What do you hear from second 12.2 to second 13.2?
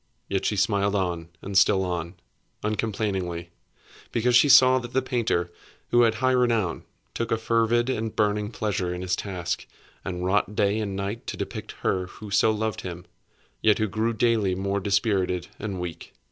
so loved him,